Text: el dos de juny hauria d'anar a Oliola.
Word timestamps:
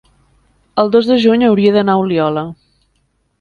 el 0.83 0.89
dos 0.95 1.09
de 1.11 1.17
juny 1.25 1.43
hauria 1.49 1.75
d'anar 1.77 1.95
a 1.99 2.03
Oliola. 2.07 2.47